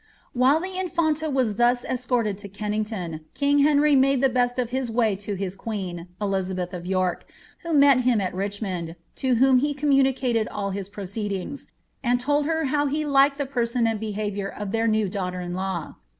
[0.33, 4.89] While the infanta was thus escorted to Kennington, king Henry made the best of his
[4.89, 7.27] way to his queen (Elizabeth of York),
[7.61, 11.69] who met him at Richmond, to whom he communicated all his proceedings, ^
[12.03, 15.53] and told her how he liked the person and behaviour of their new daughter in
[15.53, 15.93] kw."